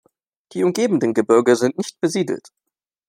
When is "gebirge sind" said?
1.13-1.77